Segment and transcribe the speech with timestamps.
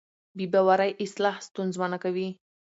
[0.37, 2.29] بې باورۍ اصلاح ستونزمنه کوي